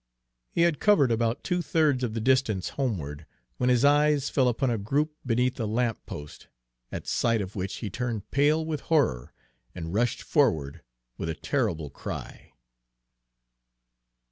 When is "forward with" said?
10.23-11.29